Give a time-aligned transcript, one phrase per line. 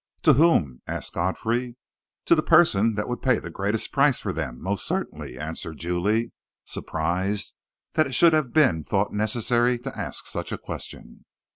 [0.23, 1.75] "To whom?" asked Godfrey.
[2.25, 6.31] "To the person that would pay the greatest price for them, most certainly," answered Julie,
[6.65, 7.53] surprised
[7.93, 11.25] that it should have been thought necessary to ask such a question.